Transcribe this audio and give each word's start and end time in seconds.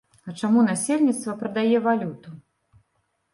А 0.29 0.33
чаму 0.41 0.63
насельніцтва 0.69 1.35
прадае 1.41 1.77
валюту? 1.89 2.29